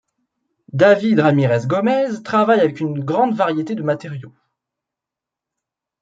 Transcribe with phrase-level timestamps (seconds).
[0.73, 4.33] David Ramirez-Gomez travaille avec une grande variété de matériaux.